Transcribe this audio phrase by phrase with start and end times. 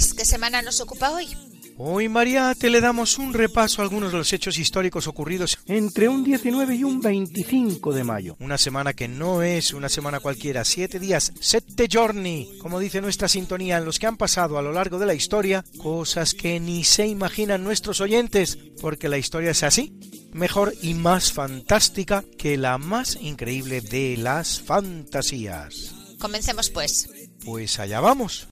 [0.00, 1.28] Luis, ¿qué semana nos ocupa hoy?
[1.76, 6.24] Hoy, Mariate, le damos un repaso a algunos de los hechos históricos ocurridos entre un
[6.24, 8.34] 19 y un 25 de mayo.
[8.40, 13.28] Una semana que no es una semana cualquiera, siete días, sette giorni, como dice nuestra
[13.28, 16.82] sintonía, en los que han pasado a lo largo de la historia cosas que ni
[16.82, 19.92] se imaginan nuestros oyentes, porque la historia es así,
[20.32, 25.94] mejor y más fantástica que la más increíble de las fantasías.
[26.18, 27.10] Comencemos pues.
[27.44, 28.48] Pues allá vamos.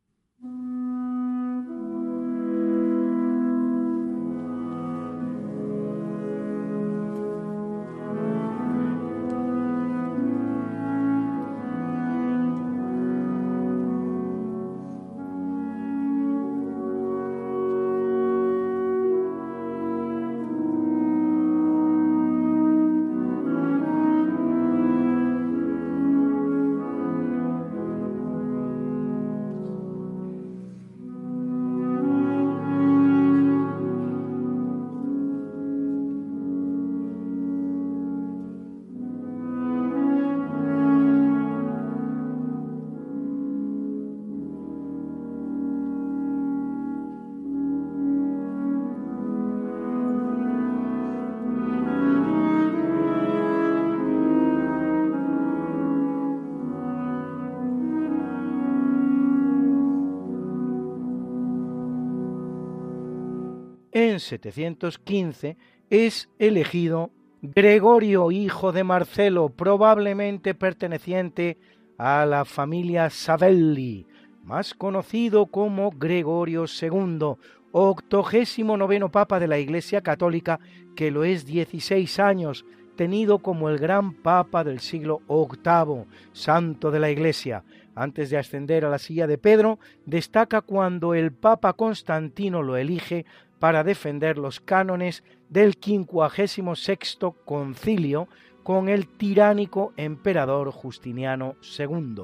[63.99, 65.57] En 715
[65.91, 67.11] es elegido
[67.43, 71.59] Gregorio, hijo de Marcelo, probablemente perteneciente
[71.99, 74.07] a la familia Savelli,
[74.45, 77.35] más conocido como Gregorio II,
[77.73, 80.61] octogésimo noveno papa de la Iglesia Católica,
[80.95, 82.65] que lo es 16 años,
[82.97, 87.65] tenido como el gran papa del siglo VIII, santo de la Iglesia.
[87.99, 93.27] Antes de ascender a la silla de Pedro, destaca cuando el papa Constantino lo elige
[93.59, 98.29] para defender los cánones del quincuagésimo sexto concilio
[98.63, 102.23] con el tiránico emperador Justiniano II.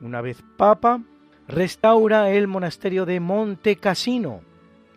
[0.00, 1.02] Una vez papa,
[1.46, 4.40] restaura el monasterio de Monte Cassino,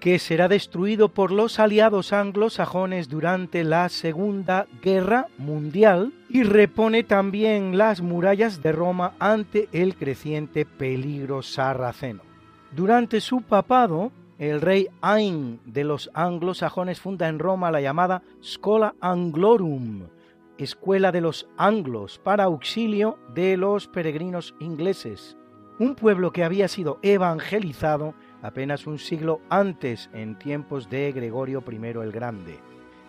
[0.03, 7.77] que será destruido por los aliados anglosajones durante la Segunda Guerra Mundial y repone también
[7.77, 12.21] las murallas de Roma ante el creciente peligro sarraceno.
[12.75, 18.95] Durante su papado, el rey Ain de los anglosajones funda en Roma la llamada Schola
[18.99, 20.07] Anglorum,
[20.57, 25.37] escuela de los anglos para auxilio de los peregrinos ingleses,
[25.79, 31.75] un pueblo que había sido evangelizado apenas un siglo antes en tiempos de Gregorio I
[31.85, 32.59] el Grande.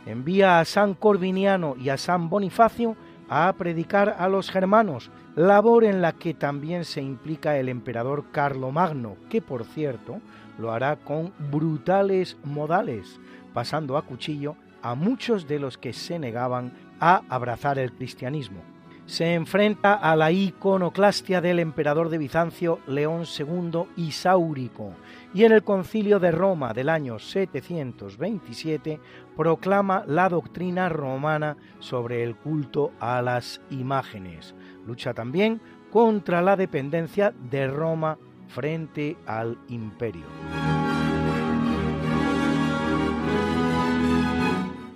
[0.07, 2.97] Envía a San Corviniano y a San Bonifacio
[3.29, 9.17] a predicar a los germanos, labor en la que también se implica el emperador Carlomagno,
[9.29, 10.21] que por cierto
[10.59, 13.19] lo hará con brutales modales,
[13.53, 18.61] pasando a cuchillo a muchos de los que se negaban a abrazar el cristianismo.
[19.07, 24.95] Se enfrenta a la iconoclastia del emperador de Bizancio León II Isáurico
[25.35, 29.01] y en el concilio de Roma del año 727
[29.37, 34.55] proclama la doctrina romana sobre el culto a las imágenes.
[34.87, 35.61] Lucha también
[35.91, 38.17] contra la dependencia de Roma
[38.47, 40.25] frente al imperio.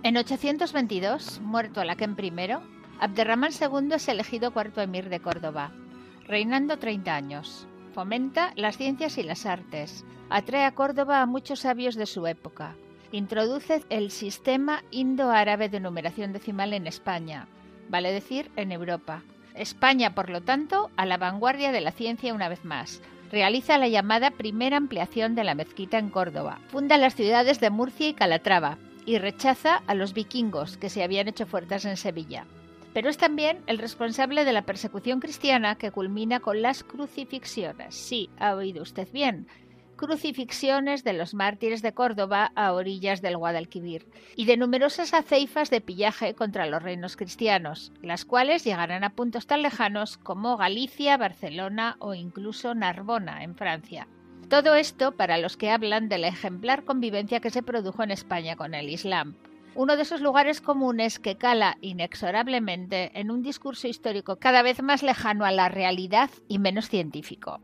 [0.05, 2.33] En 822, muerto Alaquén I,
[3.01, 5.73] Abderramán II es elegido cuarto emir de Córdoba,
[6.27, 7.69] reinando 30 años.
[7.99, 12.77] Fomenta las ciencias y las artes, atrae a Córdoba a muchos sabios de su época,
[13.11, 17.49] introduce el sistema indo-árabe de numeración decimal en España,
[17.89, 19.25] vale decir en Europa,
[19.55, 23.03] España, por lo tanto, a la vanguardia de la ciencia una vez más.
[23.33, 26.61] Realiza la llamada primera ampliación de la mezquita en Córdoba.
[26.69, 31.27] Funda las ciudades de Murcia y Calatrava y rechaza a los vikingos que se habían
[31.27, 32.47] hecho fuertes en Sevilla.
[32.99, 37.95] Pero es también el responsable de la persecución cristiana que culmina con las crucifixiones.
[37.95, 39.47] Sí, ha oído usted bien
[39.95, 45.81] crucifixiones de los mártires de Córdoba a orillas del Guadalquivir y de numerosas aceifas de
[45.81, 51.95] pillaje contra los reinos cristianos, las cuales llegarán a puntos tan lejanos como Galicia, Barcelona
[52.01, 54.09] o incluso Narbona, en Francia.
[54.49, 58.57] Todo esto para los que hablan de la ejemplar convivencia que se produjo en España
[58.57, 59.37] con el Islam,
[59.75, 65.03] uno de esos lugares comunes que cala inexorablemente en un discurso histórico cada vez más
[65.03, 67.61] lejano a la realidad y menos científico.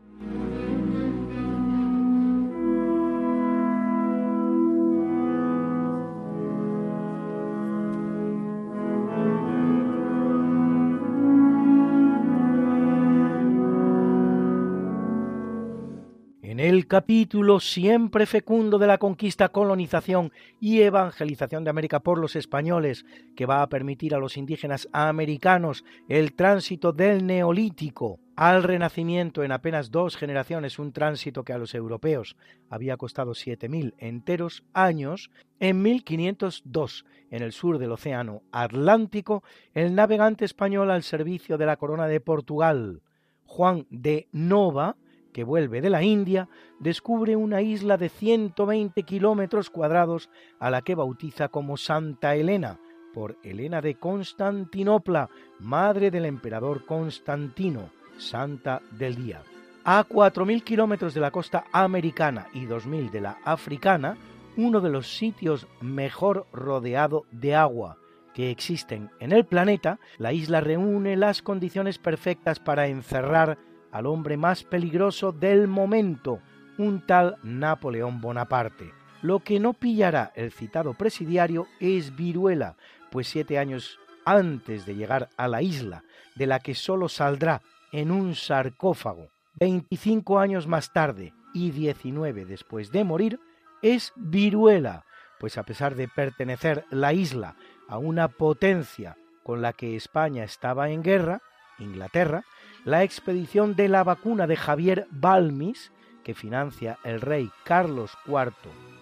[16.67, 23.05] El capítulo siempre fecundo de la conquista, colonización y evangelización de América por los españoles,
[23.35, 29.51] que va a permitir a los indígenas americanos el tránsito del neolítico al renacimiento en
[29.51, 32.35] apenas dos generaciones, un tránsito que a los europeos
[32.67, 35.29] había costado 7.000 enteros años,
[35.59, 39.43] en 1502, en el sur del Océano Atlántico,
[39.75, 43.03] el navegante español al servicio de la corona de Portugal,
[43.45, 44.95] Juan de Nova,
[45.35, 46.47] que vuelve de la India,
[46.79, 50.29] descubre una isla de 120 kilómetros cuadrados
[50.59, 52.79] a la que bautiza como Santa Elena,
[53.13, 55.29] por Elena de Constantinopla,
[55.59, 59.41] madre del emperador Constantino, santa del día.
[59.83, 64.15] A 4.000 kilómetros de la costa americana y 2.000 de la africana,
[64.55, 67.97] uno de los sitios mejor rodeado de agua
[68.33, 73.57] que existen en el planeta, la isla reúne las condiciones perfectas para encerrar
[73.95, 76.41] al hombre más peligroso del momento,
[76.77, 78.91] un tal Napoleón Bonaparte.
[79.21, 82.75] Lo que no pillará el citado presidiario es viruela,
[83.09, 86.03] pues siete años antes de llegar a la isla,
[86.35, 87.61] de la que sólo saldrá
[87.93, 89.29] en un sarcófago,
[89.61, 93.39] 25 años más tarde y 19 después de morir,
[93.81, 95.05] es viruela,
[95.39, 97.55] pues a pesar de pertenecer la isla
[97.87, 101.41] a una potencia con la que España estaba en guerra,
[101.79, 102.43] Inglaterra,
[102.85, 105.91] la expedición de la vacuna de Javier Balmis,
[106.23, 108.53] que financia el rey Carlos IV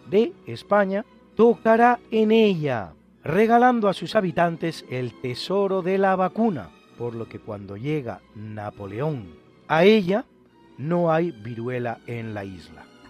[0.10, 2.94] de España, tocará en ella,
[3.24, 9.36] regalando a sus habitantes el tesoro de la vacuna, por lo que cuando llega Napoleón
[9.68, 10.26] a ella,
[10.78, 12.86] no hay viruela en la isla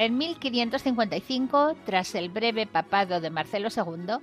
[0.00, 4.14] En 1555, tras el breve papado de Marcelo II,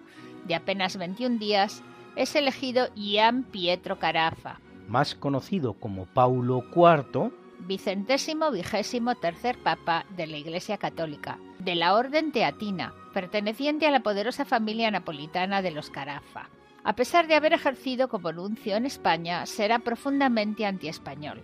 [0.48, 1.84] de apenas 21 días,
[2.16, 10.26] es elegido Gian Pietro Carafa, más conocido como Paulo IV, vicentésimo vigésimo tercer papa de
[10.26, 15.92] la Iglesia Católica, de la Orden Teatina, perteneciente a la poderosa familia napolitana de los
[15.92, 16.50] Carafa.
[16.84, 21.44] A pesar de haber ejercido como nuncio en España, será profundamente antiespañol.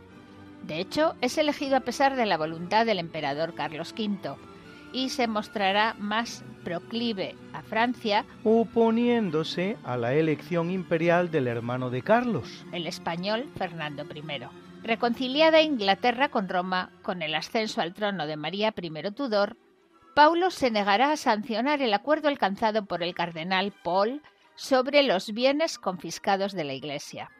[0.63, 4.35] De hecho, es elegido a pesar de la voluntad del emperador Carlos V
[4.93, 12.01] y se mostrará más proclive a Francia, oponiéndose a la elección imperial del hermano de
[12.01, 14.23] Carlos, el español Fernando I.
[14.83, 19.57] Reconciliada Inglaterra con Roma con el ascenso al trono de María I Tudor,
[20.15, 24.21] Paulo se negará a sancionar el acuerdo alcanzado por el cardenal Paul
[24.55, 27.31] sobre los bienes confiscados de la Iglesia,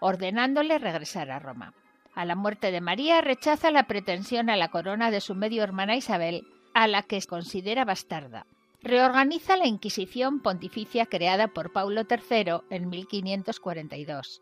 [0.00, 1.72] ordenándole regresar a Roma.
[2.16, 5.96] A la muerte de María rechaza la pretensión a la corona de su medio hermana
[5.96, 8.46] Isabel, a la que considera bastarda.
[8.80, 14.40] Reorganiza la Inquisición pontificia creada por Paulo III en 1542.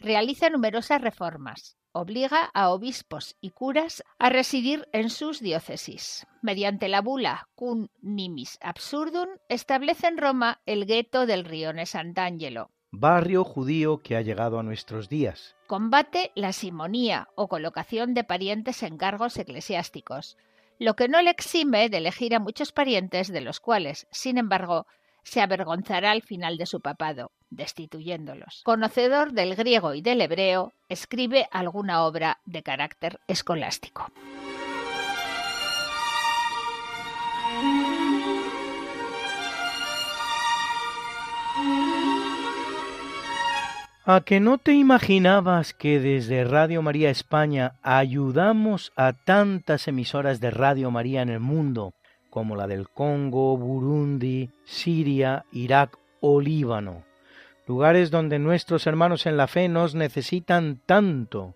[0.00, 1.78] Realiza numerosas reformas.
[1.92, 6.26] Obliga a obispos y curas a residir en sus diócesis.
[6.42, 12.70] Mediante la bula Cun Nimis Absurdum establece en Roma el gueto del Rione Sant'Angelo,
[13.00, 15.56] barrio judío que ha llegado a nuestros días.
[15.66, 20.36] Combate la simonía o colocación de parientes en cargos eclesiásticos,
[20.78, 24.86] lo que no le exime de elegir a muchos parientes de los cuales, sin embargo,
[25.22, 27.30] se avergonzará al final de su papado.
[27.50, 28.62] destituyéndolos.
[28.64, 34.10] Conocedor del griego y del hebreo, escribe alguna obra de carácter escolástico.
[44.06, 50.50] ¿A que no te imaginabas que desde Radio María España ayudamos a tantas emisoras de
[50.50, 51.94] Radio María en el mundo,
[52.28, 57.04] como la del Congo, Burundi, Siria, Irak o Líbano?
[57.66, 61.54] Lugares donde nuestros hermanos en la fe nos necesitan tanto.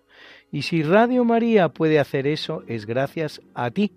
[0.51, 3.91] Y si Radio María puede hacer eso, es gracias a ti,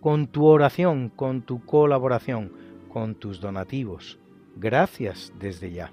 [0.00, 2.54] con tu oración, con tu colaboración,
[2.90, 4.18] con tus donativos.
[4.56, 5.92] Gracias desde ya.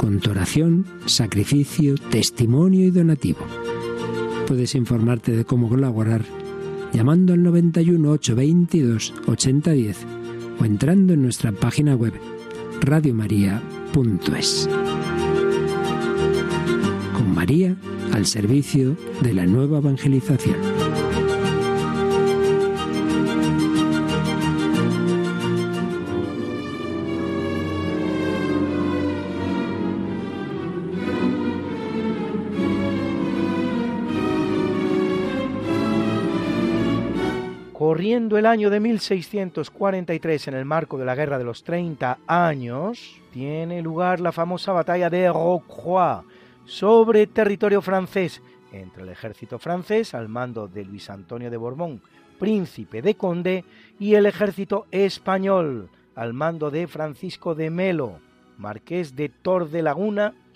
[0.00, 3.40] con oración, sacrificio, testimonio y donativo.
[4.48, 6.24] Puedes informarte de cómo colaborar
[6.94, 10.06] llamando al 91 822 8010
[10.58, 12.14] o entrando en nuestra página web
[12.80, 14.70] radiomaria.es.
[17.12, 17.76] Con María
[18.14, 20.79] al servicio de la nueva evangelización.
[38.00, 43.20] Corriendo el año de 1643 en el marco de la Guerra de los 30 años,
[43.30, 46.22] tiene lugar la famosa batalla de Rocroi
[46.64, 48.40] sobre territorio francés
[48.72, 52.00] entre el ejército francés al mando de Luis Antonio de Borbón,
[52.38, 53.66] príncipe de Condé,
[53.98, 58.18] y el ejército español al mando de Francisco de Melo,
[58.56, 59.68] marqués de Tor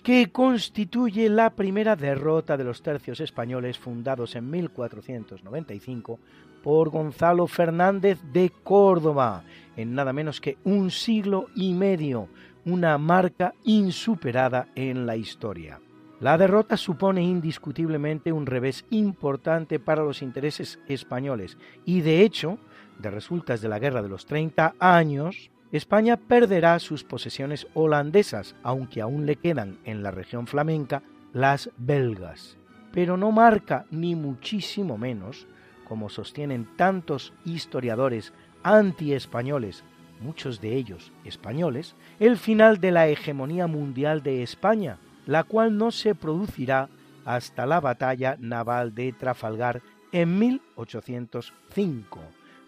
[0.01, 6.19] que constituye la primera derrota de los tercios españoles fundados en 1495
[6.65, 9.43] por Gonzalo Fernández de Córdoba,
[9.77, 12.27] en nada menos que un siglo y medio,
[12.65, 15.79] una marca insuperada en la historia.
[16.19, 21.55] La derrota supone indiscutiblemente un revés importante para los intereses españoles
[21.85, 22.57] y de hecho,
[22.97, 29.01] de resultas de la Guerra de los 30 años, España perderá sus posesiones holandesas, aunque
[29.01, 32.57] aún le quedan en la región flamenca las belgas.
[32.91, 35.45] Pero no marca, ni muchísimo menos,
[35.87, 39.83] como sostienen tantos historiadores anti-españoles,
[40.19, 45.91] muchos de ellos españoles, el final de la hegemonía mundial de España, la cual no
[45.91, 46.89] se producirá
[47.25, 52.19] hasta la batalla naval de Trafalgar en 1805.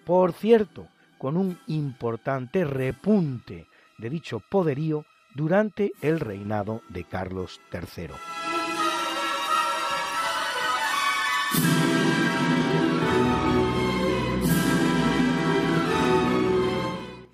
[0.06, 8.47] Por cierto, con un importante repunte de dicho poderío durante el reinado de Carlos III.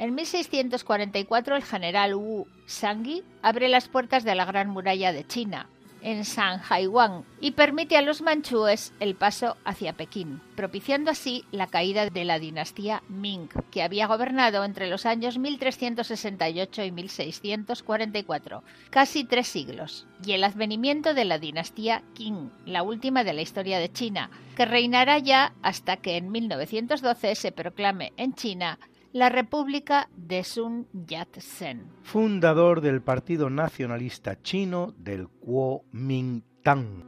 [0.03, 5.69] En 1644 el general Wu Sangui abre las puertas de la Gran Muralla de China,
[6.01, 6.23] en
[6.69, 12.25] Haiwan y permite a los manchúes el paso hacia Pekín, propiciando así la caída de
[12.25, 20.05] la dinastía Ming, que había gobernado entre los años 1368 y 1644, casi tres siglos,
[20.25, 24.65] y el advenimiento de la dinastía Qing, la última de la historia de China, que
[24.65, 28.79] reinará ya hasta que en 1912 se proclame en China
[29.13, 31.85] la República de Sun Yat-sen.
[32.01, 37.03] Fundador del Partido Nacionalista Chino del Kuomintang.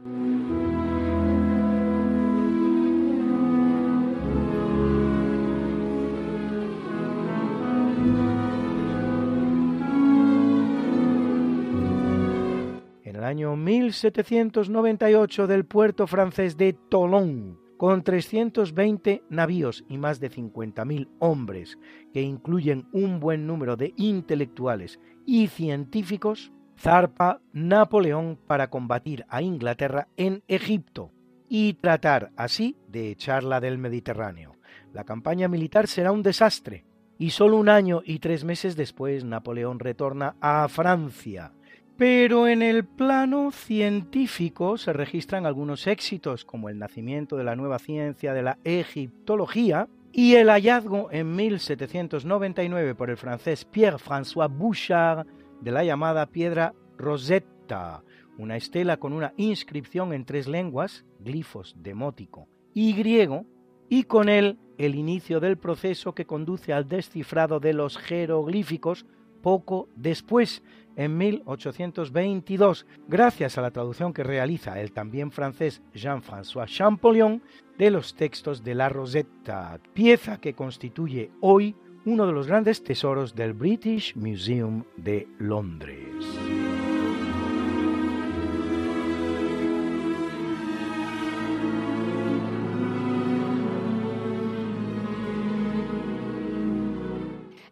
[13.02, 20.30] En el año 1798 del puerto francés de Toulon con 320 navíos y más de
[20.30, 21.78] 50.000 hombres,
[22.12, 30.08] que incluyen un buen número de intelectuales y científicos, zarpa Napoleón para combatir a Inglaterra
[30.16, 31.12] en Egipto
[31.48, 34.56] y tratar así de echarla del Mediterráneo.
[34.92, 36.84] La campaña militar será un desastre
[37.18, 41.52] y solo un año y tres meses después Napoleón retorna a Francia.
[41.96, 47.78] Pero en el plano científico se registran algunos éxitos, como el nacimiento de la nueva
[47.78, 55.26] ciencia de la egiptología y el hallazgo en 1799 por el francés Pierre-François Bouchard
[55.62, 58.02] de la llamada piedra Rosetta,
[58.36, 63.46] una estela con una inscripción en tres lenguas, glifos, demótico y griego,
[63.88, 69.06] y con él el inicio del proceso que conduce al descifrado de los jeroglíficos
[69.42, 70.62] poco después,
[70.96, 77.42] en 1822, gracias a la traducción que realiza el también francés Jean-François Champollion
[77.78, 81.76] de los textos de la Rosetta, pieza que constituye hoy
[82.06, 86.55] uno de los grandes tesoros del British Museum de Londres.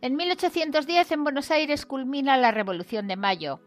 [0.04, 3.62] En 1810 en Buenos Aires culmina la Revolución de Mayo,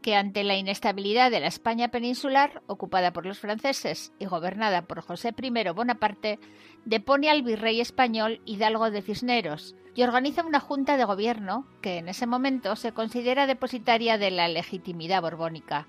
[0.00, 5.02] que ante la inestabilidad de la España peninsular, ocupada por los franceses y gobernada por
[5.02, 6.38] José I Bonaparte,
[6.86, 12.08] depone al virrey español Hidalgo de Cisneros y organiza una junta de gobierno que en
[12.08, 15.88] ese momento se considera depositaria de la legitimidad borbónica,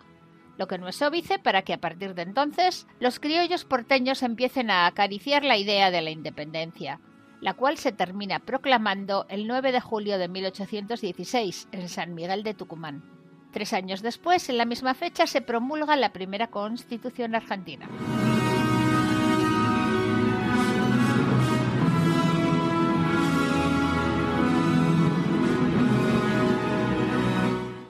[0.58, 4.70] lo que no es óbice para que a partir de entonces los criollos porteños empiecen
[4.70, 7.00] a acariciar la idea de la independencia
[7.44, 12.54] la cual se termina proclamando el 9 de julio de 1816 en San Miguel de
[12.54, 13.04] Tucumán.
[13.52, 17.90] Tres años después, en la misma fecha, se promulga la primera constitución argentina.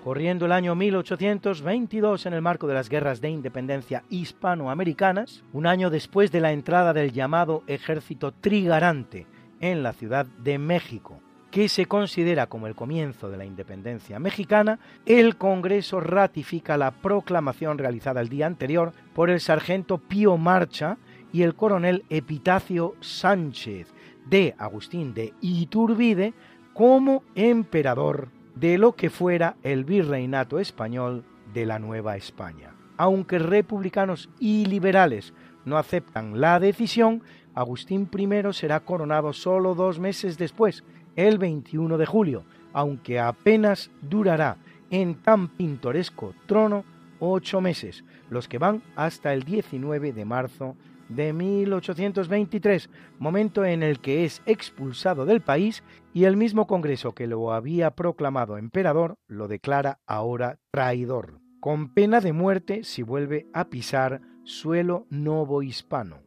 [0.03, 5.91] Corriendo el año 1822 en el marco de las guerras de independencia hispanoamericanas, un año
[5.91, 9.27] después de la entrada del llamado Ejército Trigarante
[9.63, 14.79] en la Ciudad de México, que se considera como el comienzo de la independencia mexicana,
[15.05, 20.97] el Congreso ratifica la proclamación realizada el día anterior por el sargento Pío Marcha
[21.31, 23.87] y el coronel Epitacio Sánchez
[24.25, 26.33] de Agustín de Iturbide
[26.73, 31.23] como emperador de lo que fuera el virreinato español
[31.53, 32.75] de la Nueva España.
[32.97, 37.23] Aunque republicanos y liberales no aceptan la decisión,
[37.55, 40.83] Agustín I será coronado solo dos meses después,
[41.15, 44.57] el 21 de julio, aunque apenas durará
[44.89, 46.83] en tan pintoresco trono
[47.19, 50.75] ocho meses, los que van hasta el 19 de marzo
[51.09, 52.89] de 1823,
[53.19, 57.91] momento en el que es expulsado del país y el mismo Congreso que lo había
[57.91, 65.05] proclamado emperador lo declara ahora traidor, con pena de muerte si vuelve a pisar suelo
[65.09, 66.22] novohispano.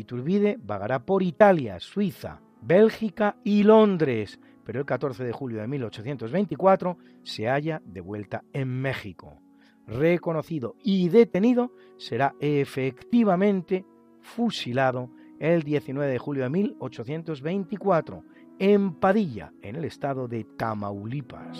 [0.00, 6.96] Iturbide vagará por Italia, Suiza, Bélgica y Londres, pero el 14 de julio de 1824
[7.22, 9.40] se halla de vuelta en México.
[9.86, 13.84] Reconocido y detenido, será efectivamente
[14.20, 18.24] fusilado el 19 de julio de 1824
[18.58, 21.58] en Padilla, en el estado de Tamaulipas.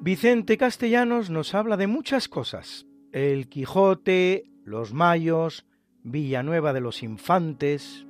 [0.00, 2.88] Vicente Castellanos nos habla de muchas cosas.
[3.12, 5.66] El Quijote, los Mayos,
[6.02, 8.06] Villanueva de los Infantes,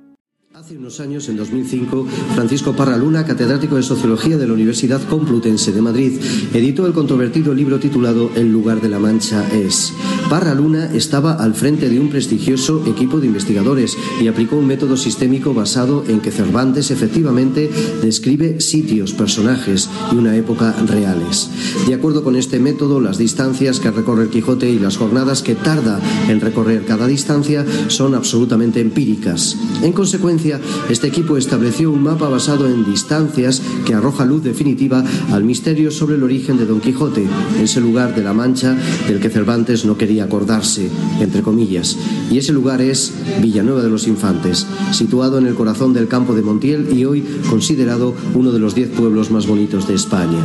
[0.53, 5.71] Hace unos años, en 2005, Francisco Parra Luna, catedrático de Sociología de la Universidad Complutense
[5.71, 6.21] de Madrid,
[6.53, 9.91] editó el controvertido libro titulado El lugar de la Mancha es.
[10.29, 14.97] Parra Luna estaba al frente de un prestigioso equipo de investigadores y aplicó un método
[14.97, 17.69] sistémico basado en que Cervantes efectivamente
[18.01, 21.49] describe sitios, personajes y una época reales.
[21.87, 25.55] De acuerdo con este método, las distancias que recorre el Quijote y las jornadas que
[25.55, 29.57] tarda en recorrer cada distancia son absolutamente empíricas.
[29.81, 30.59] En consecuencia,
[30.89, 36.15] este equipo estableció un mapa basado en distancias que arroja luz definitiva al misterio sobre
[36.15, 37.27] el origen de Don Quijote,
[37.61, 38.75] ese lugar de la Mancha
[39.07, 41.97] del que Cervantes no quería acordarse, entre comillas.
[42.31, 46.41] Y ese lugar es Villanueva de los Infantes, situado en el corazón del campo de
[46.41, 50.39] Montiel y hoy considerado uno de los diez pueblos más bonitos de España.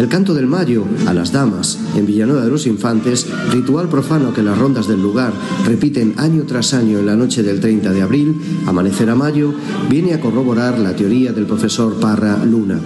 [0.00, 4.42] El canto del Mayo a las damas en Villanueva de los Infantes, ritual profano que
[4.42, 5.32] las rondas del lugar
[5.66, 9.52] repiten año tras año en la noche del 30 de abril, amanecer a mayo,
[9.90, 12.80] viene a corroborar la teoría del profesor Parra Luna.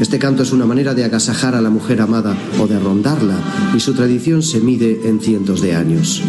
[0.00, 3.36] Este canto es una manera de agasajar a la mujer amada o de rondarla,
[3.76, 6.22] y su tradición se mide en cientos de años.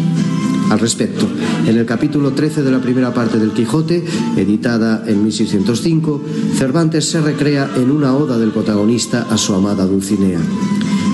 [0.70, 1.26] Al respecto,
[1.66, 4.04] en el capítulo 13 de la primera parte del Quijote,
[4.36, 6.22] editada en 1605,
[6.56, 10.40] Cervantes se recrea en una oda del protagonista a su amada Dulcinea.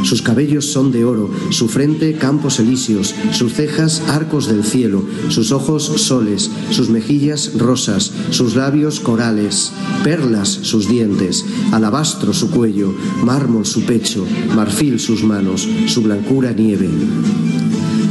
[0.02, 5.52] Sus cabellos son de oro, su frente campos elíseos, sus cejas arcos del cielo, sus
[5.52, 9.72] ojos soles, sus mejillas rosas, sus labios corales,
[10.04, 12.92] perlas sus dientes, alabastro su cuello,
[13.24, 16.88] mármol su pecho, marfil sus manos, su blancura nieve.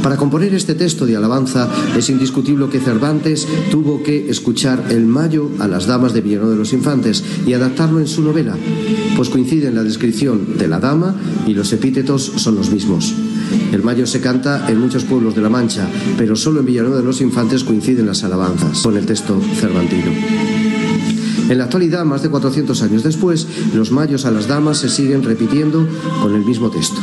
[0.02, 5.48] Para componer este texto de alabanza es indiscutible que Cervantes tuvo que escuchar el Mayo
[5.60, 8.56] a las damas de Villanueva de los Infantes y adaptarlo en su novela,
[9.22, 11.14] pues coincide en la descripción de la dama
[11.46, 13.14] y los epítetos son los mismos.
[13.70, 17.04] El Mayo se canta en muchos pueblos de La Mancha, pero solo en Villanueva de
[17.04, 20.10] los Infantes coinciden las alabanzas con el texto cervantino.
[21.48, 25.22] En la actualidad, más de 400 años después, los mayos a las damas se siguen
[25.22, 25.86] repitiendo
[26.20, 27.00] con el mismo texto.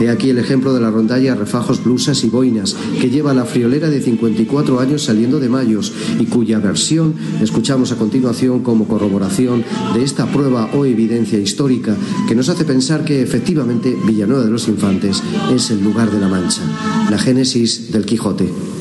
[0.00, 3.88] He aquí el ejemplo de la rondalla refajos, blusas y boinas que lleva la friolera
[3.88, 10.04] de 54 años saliendo de Mayos y cuya versión escuchamos a continuación como corroboración de
[10.04, 11.96] esta prueba o evidencia histórica
[12.28, 16.28] que nos hace pensar que efectivamente Villanueva de los Infantes es el lugar de la
[16.28, 16.62] Mancha,
[17.10, 18.75] la génesis del Quijote.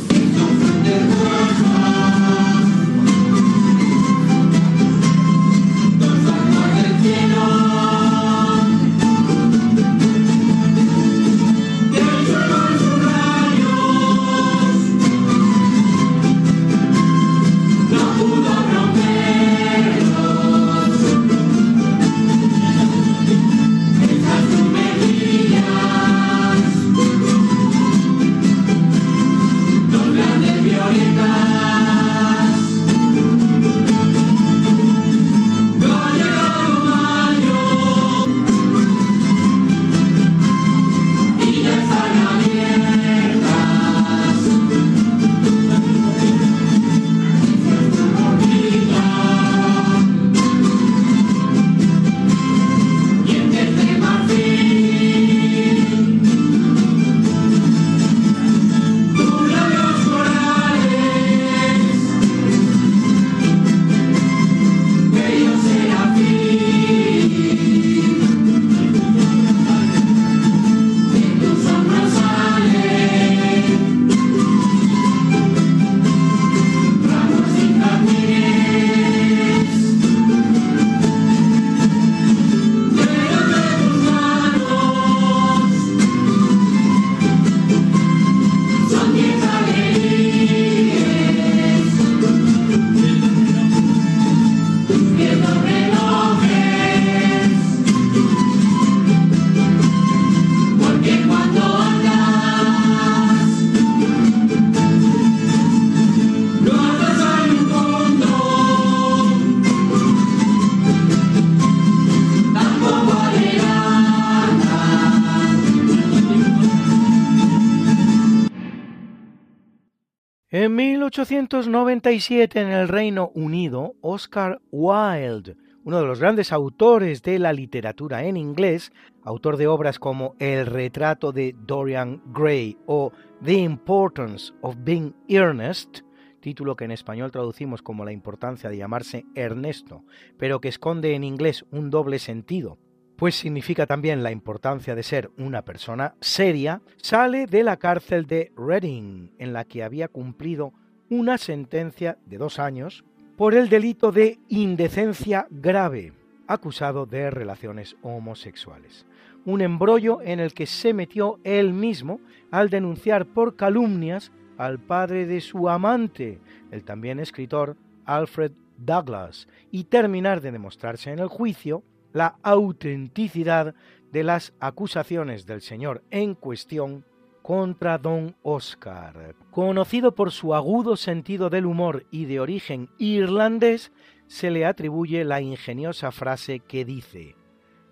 [120.58, 127.52] En 1897 en el Reino Unido, Oscar Wilde, uno de los grandes autores de la
[127.52, 128.94] literatura en inglés,
[129.26, 133.12] autor de obras como El retrato de Dorian Gray o
[133.44, 136.04] The Importance of Being Earnest,
[136.40, 140.06] título que en español traducimos como La importancia de llamarse Ernesto,
[140.38, 142.78] pero que esconde en inglés un doble sentido,
[143.16, 148.52] pues significa también la importancia de ser una persona seria, sale de la cárcel de
[148.58, 150.74] Reading, en la que había cumplido
[151.10, 153.06] una sentencia de dos años
[153.38, 156.14] por el delito de indecencia grave,
[156.48, 159.06] acusado de relaciones homosexuales.
[159.46, 162.20] Un embrollo en el que se metió él mismo
[162.52, 166.40] al denunciar por calumnias al padre de su amante,
[166.72, 167.76] el también escritor
[168.06, 171.84] Alfred Douglas, y terminar de demostrarse en el juicio
[172.16, 173.76] la autenticidad
[174.14, 177.04] de las acusaciones del señor en cuestión
[177.42, 179.36] contra don Oscar.
[179.52, 183.92] Conocido por su agudo sentido del humor y de origen irlandés,
[184.28, 187.36] se le atribuye la ingeniosa frase que dice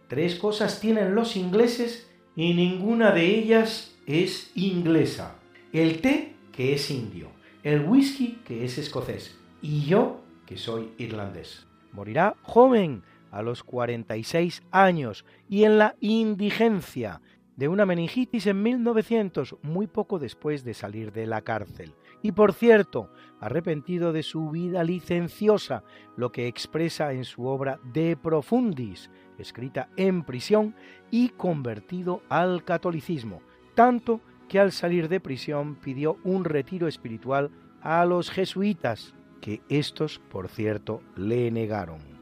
[0.08, 5.36] Tres cosas tienen los ingleses y ninguna de ellas es inglesa.
[5.74, 7.28] El té, que es indio,
[7.62, 11.68] el whisky, que es escocés, y yo, que soy irlandés.
[11.92, 13.04] Morirá joven,
[13.34, 17.22] a los 46 años y en la indigencia,
[17.56, 21.94] de una meningitis en 1900, muy poco después de salir de la cárcel.
[22.22, 25.84] Y por cierto, arrepentido de su vida licenciosa,
[26.16, 30.76] lo que expresa en su obra De Profundis, escrita en prisión
[31.12, 33.42] y convertido al catolicismo,
[33.76, 40.20] tanto que al salir de prisión pidió un retiro espiritual a los jesuitas, que estos,
[40.20, 42.13] por cierto, le negaron.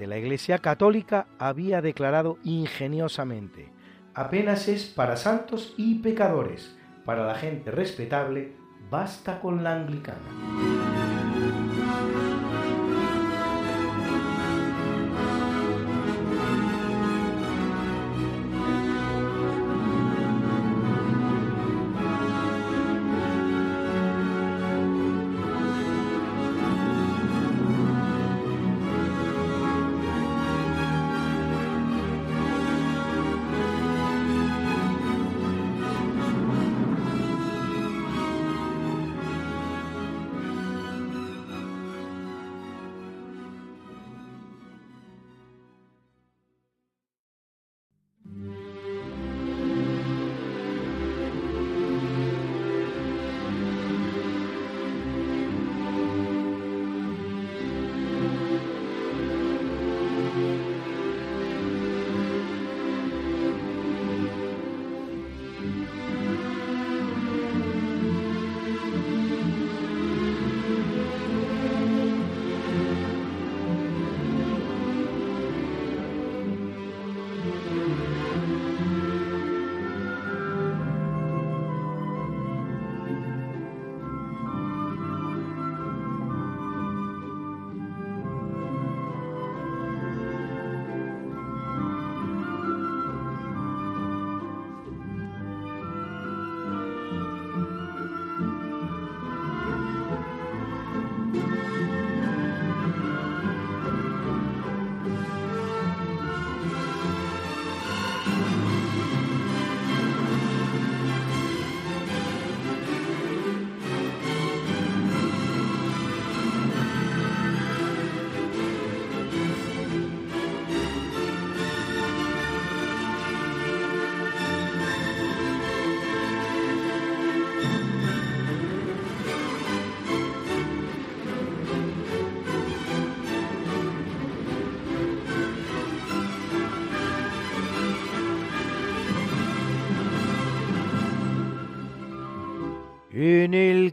[0.00, 3.70] De la Iglesia Católica había declarado ingeniosamente,
[4.14, 8.54] apenas es para santos y pecadores, para la gente respetable,
[8.90, 10.79] basta con la anglicana.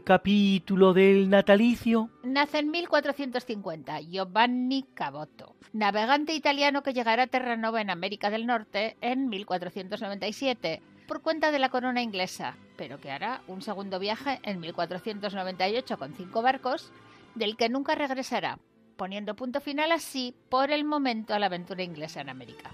[0.08, 2.08] Capítulo del natalicio.
[2.22, 8.96] Nace en 1450 Giovanni Caboto, navegante italiano que llegará a Terranova en América del Norte
[9.02, 14.60] en 1497 por cuenta de la corona inglesa, pero que hará un segundo viaje en
[14.60, 16.90] 1498 con cinco barcos,
[17.34, 18.58] del que nunca regresará,
[18.96, 22.70] poniendo punto final así, por el momento, a la aventura inglesa en América.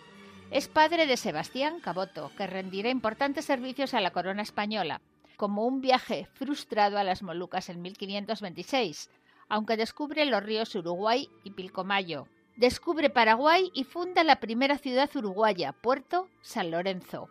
[0.53, 5.01] Es padre de Sebastián Caboto, que rendirá importantes servicios a la corona española,
[5.37, 9.11] como un viaje frustrado a las Molucas en 1526,
[9.49, 12.27] aunque descubre los ríos Uruguay y Pilcomayo.
[12.57, 17.29] Descubre Paraguay y funda la primera ciudad uruguaya, Puerto San Lorenzo.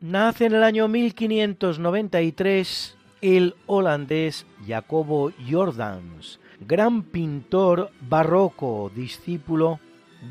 [0.00, 9.80] Nace en el año 1593 el holandés Jacobo Jordans, gran pintor barroco, discípulo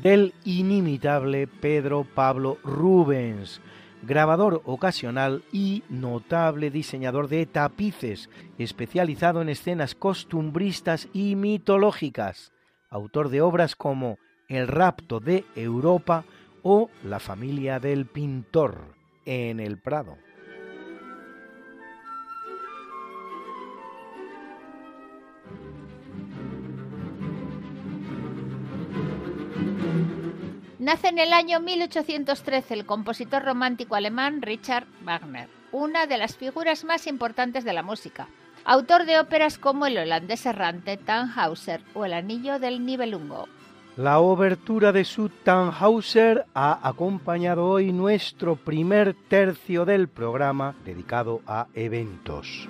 [0.02, 3.60] del inimitable Pedro Pablo Rubens,
[4.02, 12.52] grabador ocasional y notable diseñador de tapices, especializado en escenas costumbristas y mitológicas,
[12.90, 16.24] autor de obras como El rapto de Europa
[16.62, 20.16] o La familia del pintor en el Prado.
[30.78, 36.84] Nace en el año 1813 el compositor romántico alemán Richard Wagner, una de las figuras
[36.84, 38.28] más importantes de la música.
[38.64, 43.48] Autor de óperas como El holandés errante, Tannhauser o El anillo del Nibelungo.
[43.96, 51.66] La obertura de su Tannhauser ha acompañado hoy nuestro primer tercio del programa dedicado a
[51.74, 52.68] eventos.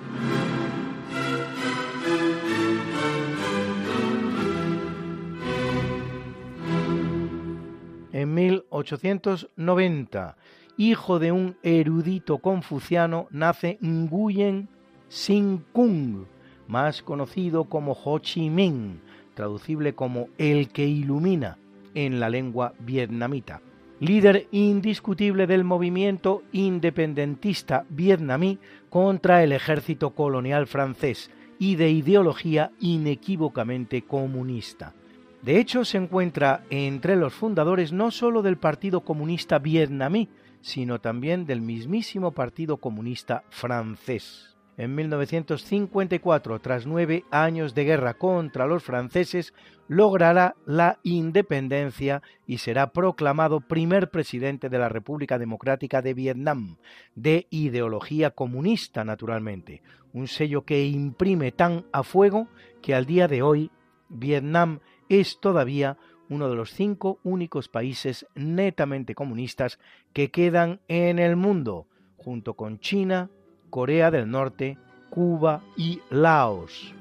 [8.29, 10.37] En 1890.
[10.77, 14.69] Hijo de un erudito confuciano, nace Nguyen
[15.07, 16.25] Sin Kung,
[16.67, 19.01] más conocido como Ho Chi Minh,
[19.33, 21.57] traducible como el que ilumina
[21.95, 23.61] en la lengua vietnamita.
[23.99, 34.03] Líder indiscutible del movimiento independentista vietnamí contra el ejército colonial francés y de ideología inequívocamente
[34.03, 34.93] comunista.
[35.41, 40.29] De hecho, se encuentra entre los fundadores no solo del Partido Comunista Vietnamí,
[40.61, 44.57] sino también del mismísimo Partido Comunista francés.
[44.75, 49.53] En 1954, tras nueve años de guerra contra los franceses,
[49.89, 56.77] logrará la independencia y será proclamado primer presidente de la República Democrática de Vietnam,
[57.15, 59.81] de ideología comunista naturalmente,
[60.13, 62.47] un sello que imprime tan a fuego
[62.81, 63.71] que al día de hoy
[64.07, 65.97] Vietnam es todavía
[66.29, 69.79] uno de los cinco únicos países netamente comunistas
[70.13, 73.29] que quedan en el mundo, junto con China,
[73.69, 74.77] Corea del Norte,
[75.09, 76.93] Cuba y Laos.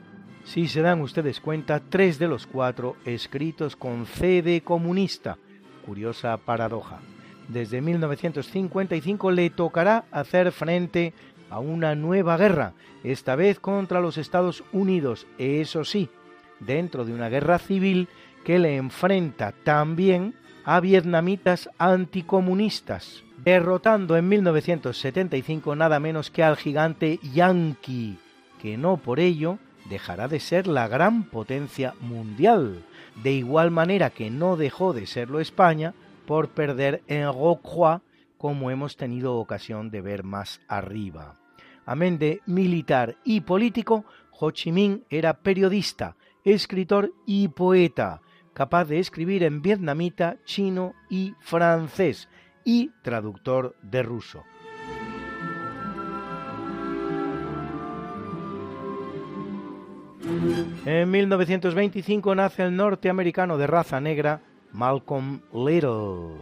[0.44, 5.36] Si se dan ustedes cuenta, tres de los cuatro escritos con C de comunista.
[5.84, 7.00] Curiosa paradoja.
[7.48, 11.12] Desde 1955 le tocará hacer frente
[11.50, 16.10] a una nueva guerra, esta vez contra los Estados Unidos, eso sí,
[16.60, 18.08] dentro de una guerra civil
[18.44, 27.18] que le enfrenta también a vietnamitas anticomunistas, derrotando en 1975 nada menos que al gigante
[27.32, 28.18] Yankee,
[28.60, 32.84] que no por ello dejará de ser la gran potencia mundial,
[33.22, 35.94] de igual manera que no dejó de serlo España
[36.26, 38.00] por perder en Rocroi,
[38.36, 41.36] como hemos tenido ocasión de ver más arriba.
[41.86, 44.04] Amén de militar y político,
[44.38, 46.16] Ho Chi Minh era periodista,
[46.52, 48.22] escritor y poeta,
[48.54, 52.28] capaz de escribir en vietnamita, chino y francés,
[52.64, 54.44] y traductor de ruso.
[60.84, 64.40] En 1925 nace el norteamericano de raza negra
[64.72, 66.36] Malcolm Little,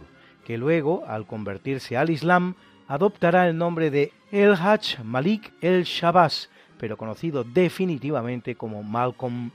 [0.45, 2.55] que luego, al convertirse al Islam,
[2.87, 9.51] adoptará el nombre de El Hajj Malik El Shabazz, pero conocido definitivamente como Malcolm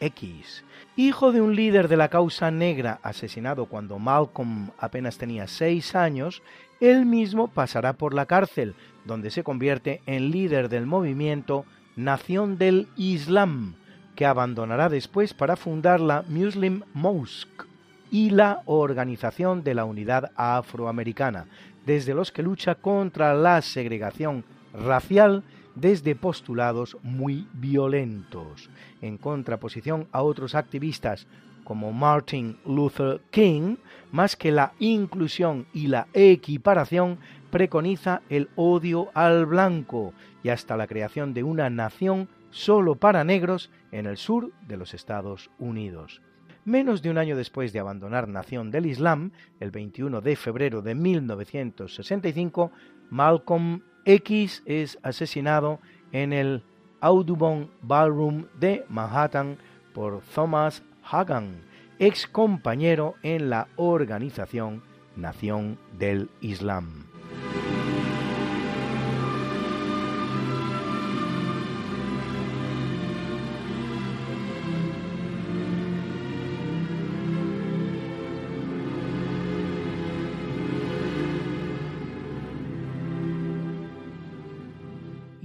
[0.00, 0.64] X.
[0.96, 6.42] Hijo de un líder de la causa negra asesinado cuando Malcolm apenas tenía seis años,
[6.80, 11.64] él mismo pasará por la cárcel, donde se convierte en líder del movimiento
[11.96, 13.74] Nación del Islam,
[14.14, 17.64] que abandonará después para fundar la Muslim Mosque
[18.10, 21.46] y la Organización de la Unidad Afroamericana,
[21.86, 25.42] desde los que lucha contra la segregación racial
[25.76, 28.68] desde postulados muy violentos,
[29.00, 31.28] en contraposición a otros activistas
[31.62, 33.76] como Martin Luther King,
[34.12, 37.18] más que la inclusión y la equiparación,
[37.50, 40.12] preconiza el odio al blanco
[40.42, 44.94] y hasta la creación de una nación solo para negros en el sur de los
[44.94, 46.22] Estados Unidos.
[46.64, 50.94] Menos de un año después de abandonar Nación del Islam, el 21 de febrero de
[50.94, 52.72] 1965,
[53.10, 55.80] Malcolm X es asesinado
[56.12, 56.62] en el
[57.00, 59.58] Audubon Ballroom de Manhattan
[59.92, 61.60] por Thomas Hagan,
[61.98, 64.82] ex compañero en la organización
[65.16, 67.05] Nación del Islam.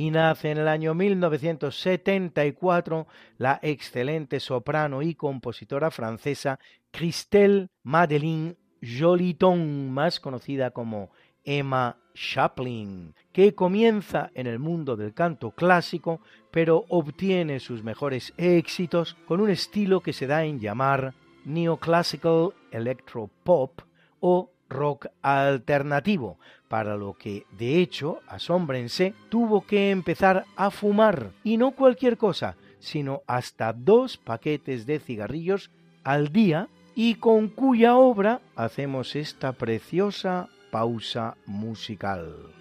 [0.01, 3.05] Y nace en el año 1974
[3.37, 6.57] la excelente soprano y compositora francesa
[6.89, 11.11] Christelle Madeleine Joliton, más conocida como
[11.43, 19.15] Emma Chaplin, que comienza en el mundo del canto clásico, pero obtiene sus mejores éxitos
[19.27, 21.13] con un estilo que se da en llamar
[21.45, 23.81] neoclassical electropop
[24.19, 31.57] o rock alternativo, para lo que, de hecho, asómbrense, tuvo que empezar a fumar, y
[31.57, 35.69] no cualquier cosa, sino hasta dos paquetes de cigarrillos
[36.03, 42.60] al día, y con cuya obra hacemos esta preciosa pausa musical.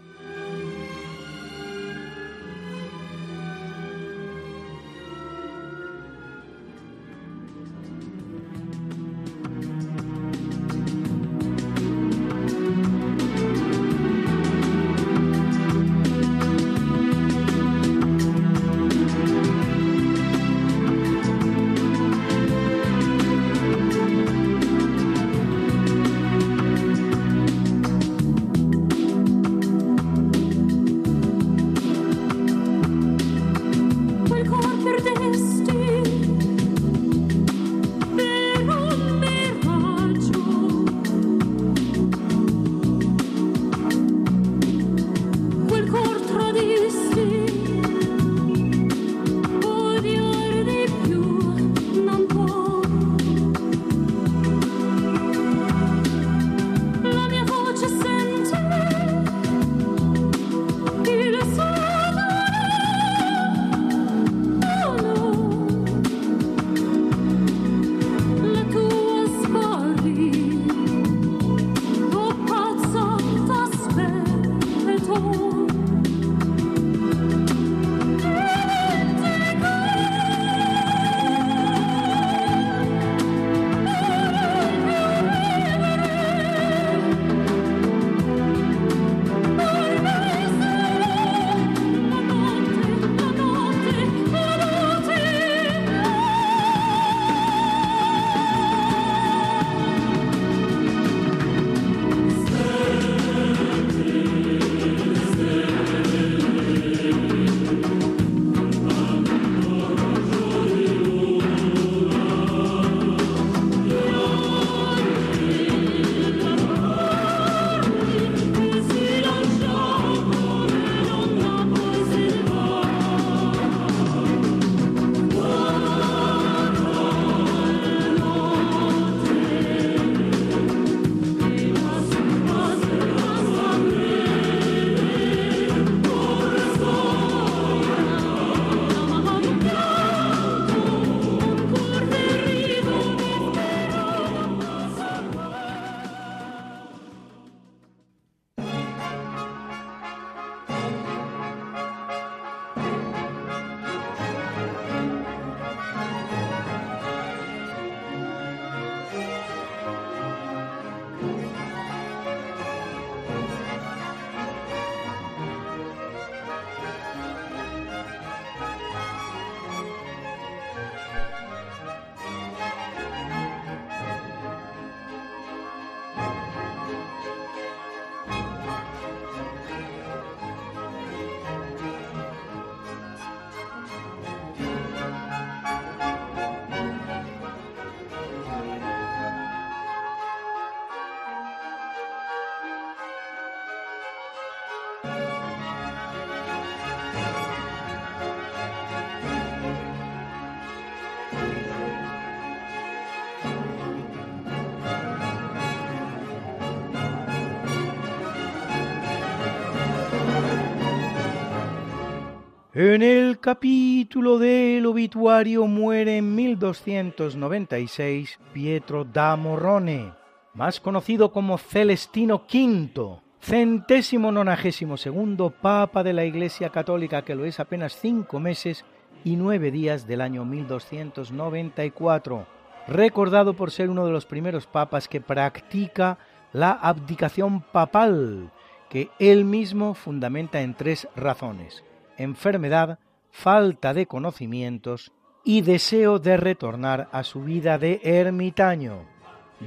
[212.72, 220.12] En el capítulo del obituario muere en 1296 Pietro da Morrone,
[220.54, 227.44] más conocido como Celestino V, centésimo nonagésimo segundo Papa de la Iglesia Católica, que lo
[227.44, 228.84] es apenas cinco meses
[229.24, 232.46] y nueve días del año 1294,
[232.86, 236.18] recordado por ser uno de los primeros papas que practica
[236.52, 238.52] la abdicación papal,
[238.88, 241.82] que él mismo fundamenta en tres razones
[242.22, 242.98] enfermedad,
[243.30, 245.12] falta de conocimientos
[245.44, 249.06] y deseo de retornar a su vida de ermitaño.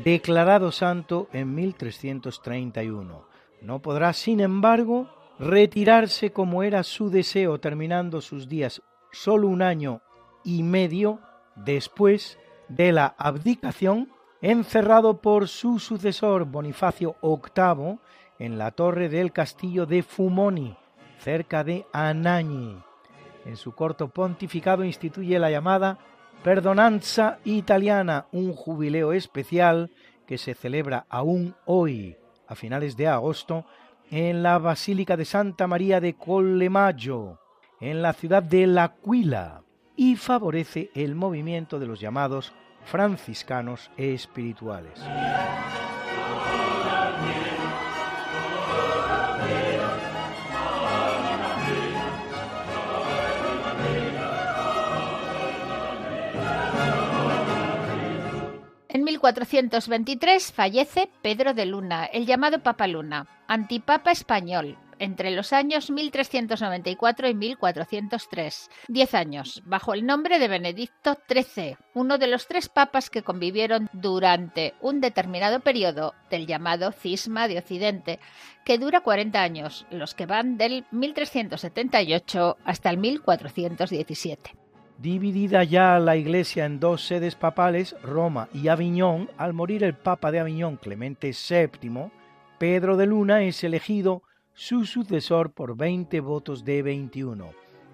[0.03, 3.25] Declarado santo en 1331.
[3.61, 8.81] No podrá, sin embargo, retirarse como era su deseo, terminando sus días
[9.11, 10.01] solo un año
[10.43, 11.19] y medio
[11.55, 12.37] después
[12.67, 17.99] de la abdicación, encerrado por su sucesor Bonifacio VIII
[18.39, 20.75] en la torre del castillo de Fumoni,
[21.23, 22.77] cerca de Anagni.
[23.45, 25.97] En su corto pontificado instituye la llamada
[26.43, 29.91] Perdonanza Italiana, un jubileo especial
[30.27, 32.17] que se celebra aún hoy,
[32.47, 33.65] a finales de agosto,
[34.11, 37.39] en la Basílica de Santa María de Collemaggio,
[37.79, 39.63] en la ciudad de L'Aquila,
[39.95, 42.53] y favorece el movimiento de los llamados
[42.83, 44.99] franciscanos espirituales.
[59.23, 67.29] 1423 fallece Pedro de Luna, el llamado Papa Luna, antipapa español, entre los años 1394
[67.29, 73.09] y 1403, diez años, bajo el nombre de Benedicto XIII, uno de los tres papas
[73.09, 78.19] que convivieron durante un determinado periodo del llamado Cisma de Occidente,
[78.65, 84.62] que dura 40 años, los que van del 1378 hasta el 1417.
[85.03, 90.31] Dividida ya la Iglesia en dos sedes papales, Roma y Aviñón, al morir el Papa
[90.31, 92.09] de Aviñón Clemente VII,
[92.57, 94.23] Pedro de Luna es elegido
[94.53, 97.51] su sucesor por 20 votos de 21.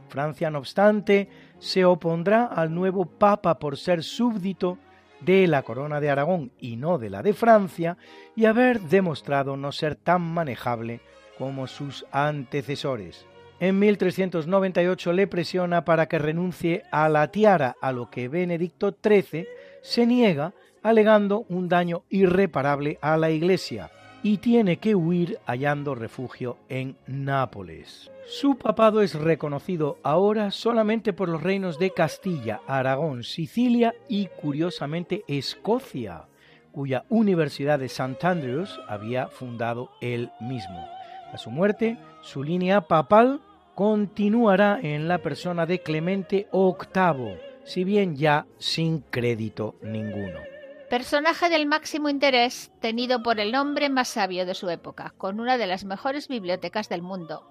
[0.07, 4.77] Francia, no obstante, se opondrá al nuevo Papa por ser súbdito
[5.19, 7.97] de la corona de Aragón y no de la de Francia,
[8.35, 11.01] y haber demostrado no ser tan manejable
[11.39, 13.25] como sus antecesores.
[13.61, 19.47] En 1398 le presiona para que renuncie a la tiara, a lo que Benedicto XIII
[19.81, 23.91] se niega alegando un daño irreparable a la Iglesia
[24.23, 28.09] y tiene que huir hallando refugio en Nápoles.
[28.27, 35.23] Su papado es reconocido ahora solamente por los reinos de Castilla, Aragón, Sicilia y curiosamente
[35.27, 36.25] Escocia,
[36.71, 38.25] cuya Universidad de St.
[38.25, 40.87] Andrews había fundado él mismo.
[41.33, 43.41] A su muerte, su línea papal
[43.79, 50.41] continuará en la persona de Clemente VIII, si bien ya sin crédito ninguno.
[50.89, 55.57] Personaje del máximo interés, tenido por el hombre más sabio de su época, con una
[55.57, 57.49] de las mejores bibliotecas del mundo.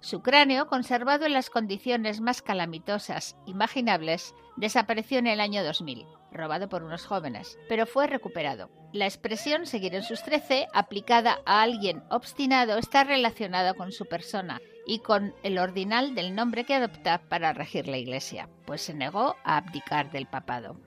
[0.00, 6.70] Su cráneo, conservado en las condiciones más calamitosas imaginables, desapareció en el año 2000, robado
[6.70, 8.70] por unos jóvenes, pero fue recuperado.
[8.92, 14.60] La expresión seguir en sus trece, aplicada a alguien obstinado, está relacionada con su persona
[14.86, 19.36] y con el ordinal del nombre que adopta para regir la Iglesia, pues se negó
[19.44, 20.80] a abdicar del papado.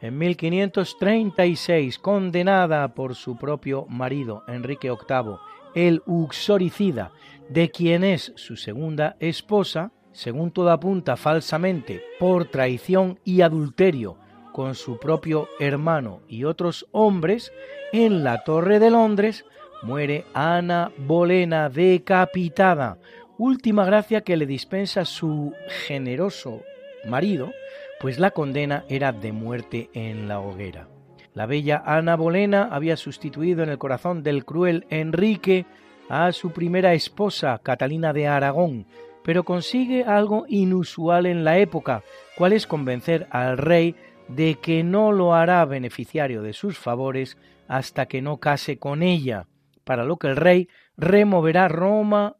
[0.00, 5.36] En 1536, condenada por su propio marido, Enrique VIII,
[5.74, 7.10] el uxoricida,
[7.48, 14.18] de quien es su segunda esposa, según todo apunta falsamente, por traición y adulterio
[14.52, 17.52] con su propio hermano y otros hombres,
[17.92, 19.44] en la Torre de Londres
[19.82, 22.98] muere Ana Bolena decapitada,
[23.38, 25.54] última gracia que le dispensa su
[25.86, 26.62] generoso
[27.06, 27.52] marido,
[28.00, 30.88] pues la condena era de muerte en la hoguera.
[31.34, 35.66] La bella Ana Bolena había sustituido en el corazón del cruel Enrique
[36.08, 38.86] a su primera esposa, Catalina de Aragón,
[39.22, 42.02] pero consigue algo inusual en la época,
[42.36, 43.94] cual es convencer al rey
[44.28, 47.36] de que no lo hará beneficiario de sus favores
[47.66, 49.46] hasta que no case con ella,
[49.84, 52.36] para lo que el rey removerá Roma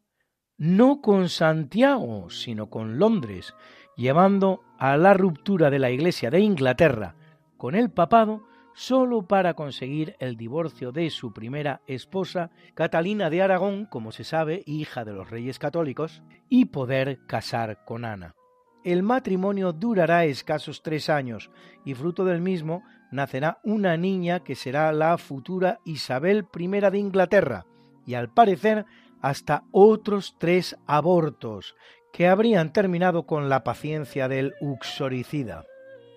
[0.56, 3.54] no con Santiago, sino con Londres,
[3.98, 7.16] llevando a la ruptura de la Iglesia de Inglaterra
[7.56, 13.86] con el papado solo para conseguir el divorcio de su primera esposa, Catalina de Aragón,
[13.86, 18.36] como se sabe, hija de los reyes católicos, y poder casar con Ana.
[18.84, 21.50] El matrimonio durará escasos tres años
[21.84, 27.66] y fruto del mismo nacerá una niña que será la futura Isabel I de Inglaterra
[28.06, 28.86] y al parecer
[29.20, 31.74] hasta otros tres abortos
[32.18, 35.66] que habrían terminado con la paciencia del uxoricida.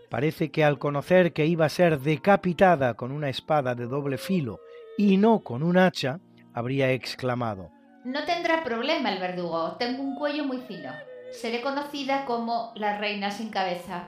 [0.10, 4.62] Parece que al conocer que iba a ser decapitada con una espada de doble filo
[4.98, 6.20] y no con un hacha,
[6.56, 7.70] habría exclamado
[8.04, 10.92] No tendrá problema el verdugo, tengo un cuello muy fino.
[11.32, 14.08] Seré conocida como la reina sin cabeza.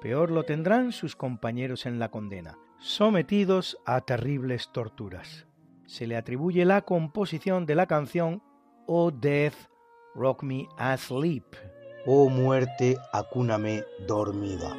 [0.00, 5.46] Peor lo tendrán sus compañeros en la condena, sometidos a terribles torturas.
[5.84, 8.42] Se le atribuye la composición de la canción
[8.86, 9.68] Oh Death,
[10.14, 11.44] Rock Me Asleep.
[12.06, 14.76] Oh muerte, acúname dormida.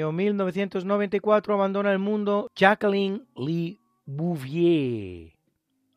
[0.00, 5.34] Año 1994 abandona el mundo Jacqueline Lee Bouvier,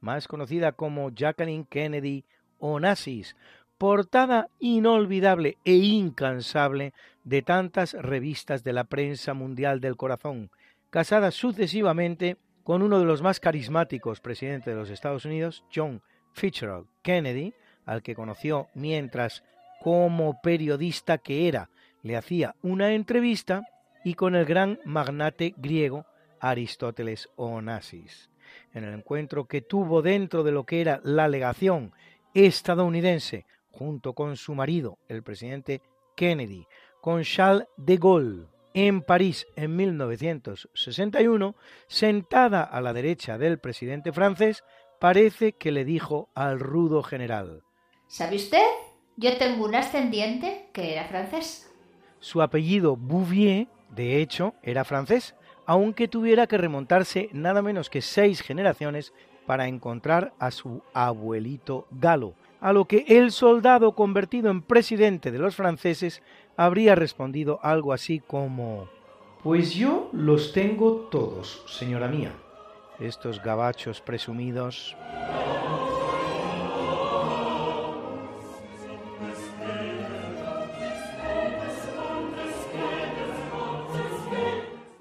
[0.01, 2.25] más conocida como Jacqueline Kennedy
[2.59, 3.37] Onassis,
[3.77, 6.93] portada inolvidable e incansable
[7.23, 10.51] de tantas revistas de la prensa mundial del corazón,
[10.89, 12.35] casada sucesivamente
[12.65, 16.01] con uno de los más carismáticos presidentes de los Estados Unidos, John
[16.33, 17.53] Fitzgerald Kennedy,
[17.85, 19.45] al que conoció mientras
[19.81, 21.69] como periodista que era.
[22.01, 23.63] Le hacía una entrevista,
[24.03, 26.05] y con el gran magnate griego
[26.39, 28.29] Aristóteles Onassis.
[28.73, 31.93] En el encuentro que tuvo dentro de lo que era la legación
[32.33, 35.81] estadounidense, junto con su marido, el presidente
[36.15, 36.67] Kennedy,
[37.01, 41.55] con Charles de Gaulle, en París en 1961,
[41.87, 44.63] sentada a la derecha del presidente francés,
[44.99, 47.63] parece que le dijo al rudo general
[48.07, 48.63] ¿Sabe usted?
[49.15, 51.69] Yo tengo un ascendiente que era francés.
[52.19, 55.35] Su apellido Bouvier, de hecho, era francés,
[55.65, 59.13] aunque tuviera que remontarse nada menos que seis generaciones
[59.45, 65.39] para encontrar a su abuelito galo, a lo que el soldado convertido en presidente de
[65.39, 66.23] los franceses
[66.57, 68.89] habría respondido algo así como
[69.43, 72.31] Pues yo los tengo todos, señora mía.
[72.99, 74.95] Estos gabachos presumidos.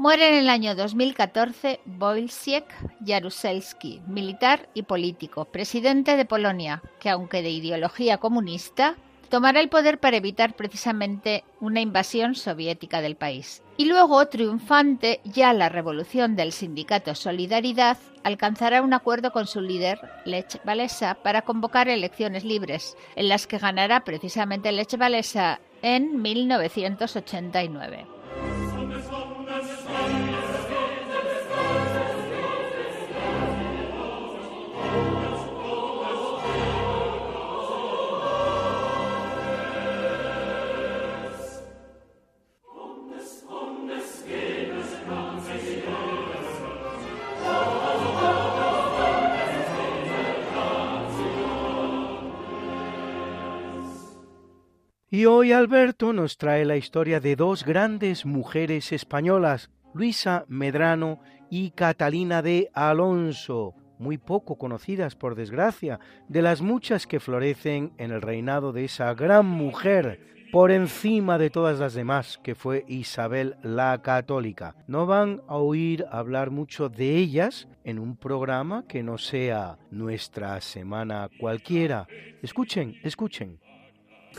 [0.02, 2.64] Muere en el año 2014 Wojciech
[3.06, 8.96] Jaruzelski, militar y político, presidente de Polonia, que aunque de ideología comunista,
[9.28, 13.62] tomará el poder para evitar precisamente una invasión soviética del país.
[13.76, 20.00] Y luego, triunfante, ya la revolución del sindicato Solidaridad alcanzará un acuerdo con su líder,
[20.24, 28.21] Lech Walesa, para convocar elecciones libres, en las que ganará precisamente Lech Walesa en 1989.
[55.14, 61.72] Y hoy Alberto nos trae la historia de dos grandes mujeres españolas, Luisa Medrano y
[61.72, 68.22] Catalina de Alonso, muy poco conocidas por desgracia, de las muchas que florecen en el
[68.22, 74.00] reinado de esa gran mujer, por encima de todas las demás, que fue Isabel la
[74.00, 74.76] Católica.
[74.86, 80.58] No van a oír hablar mucho de ellas en un programa que no sea nuestra
[80.62, 82.06] semana cualquiera.
[82.40, 83.61] Escuchen, escuchen.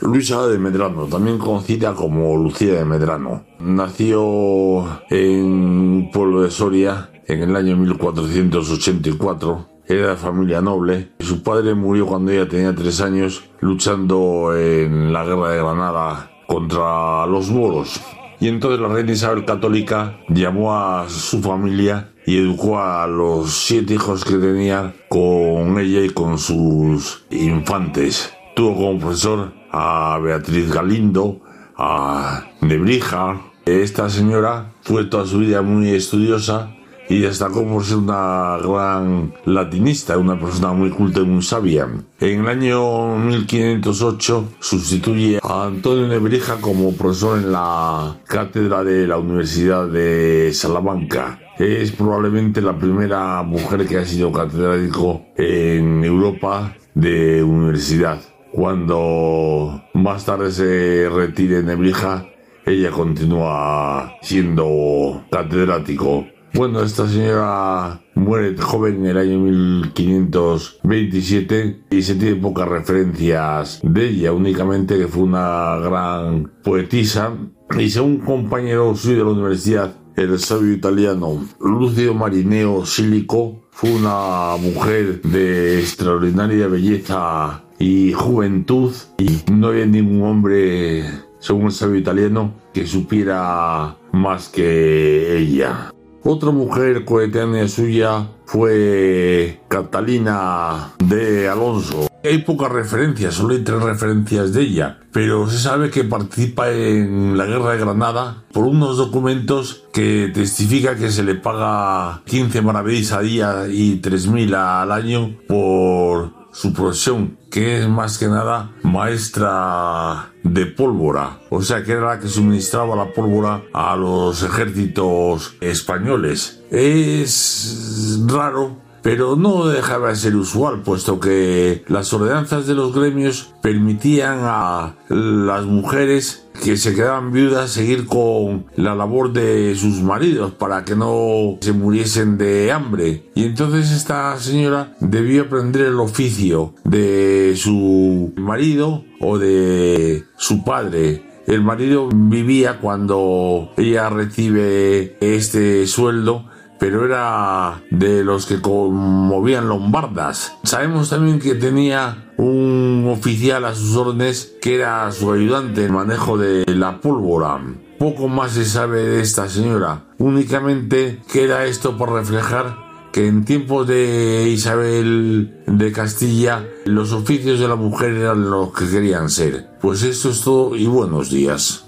[0.00, 7.42] Luisa de Medrano, también conocida como Lucía de Medrano, nació en pueblo de Soria en
[7.42, 9.68] el año 1484.
[9.86, 11.12] Era de familia noble.
[11.20, 17.26] Su padre murió cuando ella tenía tres años luchando en la guerra de Granada contra
[17.26, 18.00] los moros.
[18.40, 23.94] Y entonces la reina Isabel Católica llamó a su familia y educó a los siete
[23.94, 28.34] hijos que tenía con ella y con sus infantes.
[28.56, 31.40] Tuvo como profesor a Beatriz Galindo,
[31.76, 33.40] a Nebrija.
[33.66, 36.70] Esta señora fue toda su vida muy estudiosa
[37.08, 41.88] y destacó por ser una gran latinista, una persona muy culta y muy sabia.
[42.20, 49.18] En el año 1508 sustituye a Antonio Nebrija como profesor en la cátedra de la
[49.18, 51.40] Universidad de Salamanca.
[51.58, 58.20] Es probablemente la primera mujer que ha sido catedrático en Europa de universidad.
[58.54, 62.28] Cuando más tarde se retire Nebrija,
[62.64, 66.28] ella continúa siendo catedrático.
[66.54, 74.10] Bueno, esta señora muere joven en el año 1527 y se tiene pocas referencias de
[74.10, 77.32] ella, únicamente que fue una gran poetisa
[77.76, 83.90] y según un compañero suyo de la universidad, el sabio italiano Lucio Marineo Silico fue
[83.90, 91.04] una mujer de extraordinaria belleza y juventud y no había ningún hombre,
[91.38, 95.90] según el sabio italiano, que supiera más que ella.
[96.26, 102.08] Otra mujer coetánea suya fue Catalina de Alonso.
[102.24, 107.36] Hay pocas referencias, solo hay tres referencias de ella, pero se sabe que participa en
[107.36, 113.12] la guerra de Granada por unos documentos que testifica que se le paga 15 maravedís
[113.12, 120.32] a día y 3.000 al año por su profesión, que es más que nada maestra
[120.44, 126.62] de pólvora, o sea que era la que suministraba la pólvora a los ejércitos españoles.
[126.70, 133.52] Es raro pero no dejaba de ser usual, puesto que las ordenanzas de los gremios
[133.60, 140.52] permitían a las mujeres que se quedaban viudas seguir con la labor de sus maridos
[140.52, 143.30] para que no se muriesen de hambre.
[143.34, 151.42] Y entonces esta señora debió aprender el oficio de su marido o de su padre.
[151.46, 156.46] El marido vivía cuando ella recibe este sueldo
[156.84, 160.54] pero era de los que conmovían lombardas.
[160.64, 166.36] Sabemos también que tenía un oficial a sus órdenes que era su ayudante en manejo
[166.36, 167.58] de la pólvora.
[167.98, 172.76] Poco más se sabe de esta señora, únicamente queda esto por reflejar
[173.14, 178.90] que en tiempos de Isabel de Castilla los oficios de la mujer eran los que
[178.90, 179.70] querían ser.
[179.80, 181.83] Pues esto es todo y buenos días.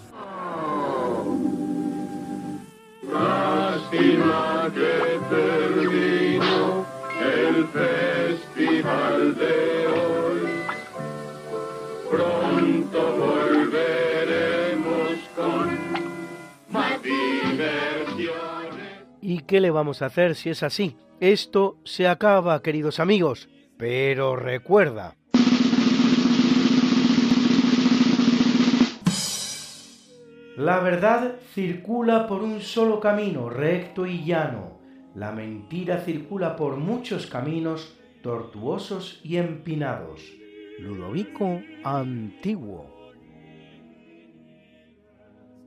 [19.47, 20.97] Qué le vamos a hacer si es así?
[21.21, 23.49] Esto se acaba, queridos amigos.
[23.79, 25.17] Pero recuerda.
[30.57, 34.81] La verdad circula por un solo camino, recto y llano.
[35.15, 40.23] La mentira circula por muchos caminos, tortuosos y empinados.
[40.79, 42.96] Ludovico Antiguo.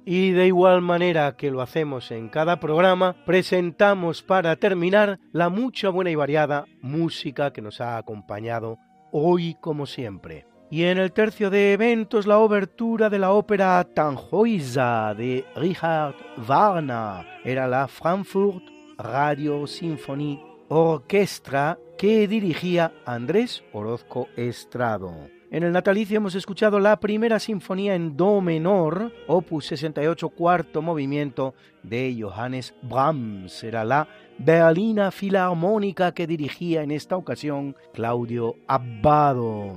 [0.06, 5.90] Y de igual manera que lo hacemos en cada programa, presentamos para terminar la mucha
[5.90, 8.78] buena y variada música que nos ha acompañado
[9.12, 10.46] hoy como siempre.
[10.72, 17.26] Y en el tercio de eventos la obertura de la ópera Tannhäuser de Richard Wagner
[17.44, 18.64] era la Frankfurt
[18.98, 25.39] Radio Symphony Orquestra que dirigía Andrés Orozco Estrado.
[25.52, 31.56] En el natalicio hemos escuchado la primera sinfonía en do menor, opus 68, cuarto movimiento
[31.82, 33.64] de Johannes Brahms.
[33.64, 39.76] Era la Berlina Filarmónica que dirigía en esta ocasión Claudio Abbado.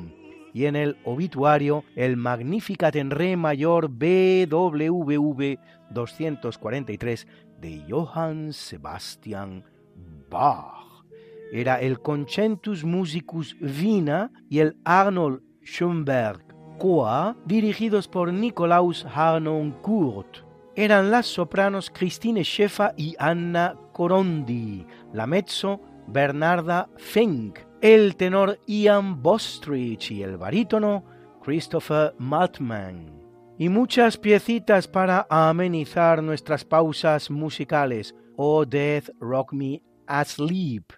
[0.52, 5.56] Y en el obituario, el Magnificat en Re mayor BWV
[5.88, 7.26] 243
[7.62, 9.64] de Johann Sebastian
[10.28, 11.06] Bach.
[11.50, 16.42] Era el Concentus Musicus Vina y el Arnold Schoenberg
[16.78, 20.38] Coa, dirigidos por Nikolaus Harnoncourt.
[20.74, 29.22] Eran las sopranos Christine Schäfer y Anna Corondi, la mezzo Bernarda Fink, el tenor Ian
[29.22, 31.04] Bostrich y el barítono
[31.42, 33.12] Christopher Maltman.
[33.58, 38.14] Y muchas piecitas para amenizar nuestras pausas musicales.
[38.36, 40.92] Oh Death Rock Me Asleep,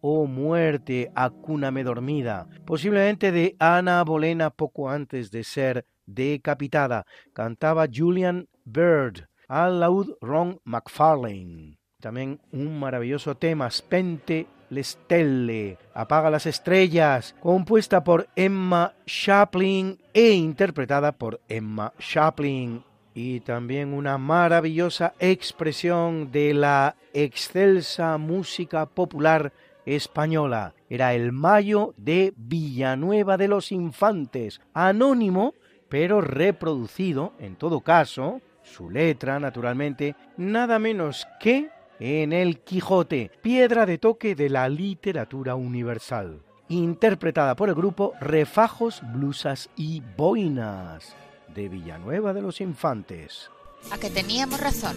[0.00, 8.48] Oh muerte, acúname dormida, posiblemente de Ana Bolena poco antes de ser decapitada, cantaba Julian
[8.64, 11.78] Bird, al laúd Ron McFarlane.
[12.00, 20.30] También un maravilloso tema, Spente le stelle, Apaga las estrellas, compuesta por Emma Chaplin e
[20.30, 22.82] interpretada por Emma Chaplin.
[23.12, 29.52] Y también una maravillosa expresión de la excelsa música popular
[29.86, 30.74] española.
[30.88, 35.54] Era el Mayo de Villanueva de los Infantes, anónimo,
[35.88, 43.84] pero reproducido, en todo caso, su letra, naturalmente, nada menos que en El Quijote, piedra
[43.84, 51.14] de toque de la literatura universal, interpretada por el grupo Refajos, Blusas y Boinas,
[51.54, 53.50] de Villanueva de los Infantes.
[53.90, 54.96] A que teníamos razón.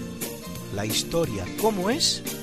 [0.76, 2.43] La historia, ¿cómo es?